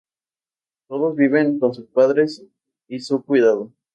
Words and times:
Todavía 0.87 1.27
viven 1.27 1.59
con 1.59 1.75
sus 1.75 1.85
padres 1.85 2.43
y 2.87 2.95
a 2.95 3.01
su 3.01 3.21
cuidado. 3.23 3.71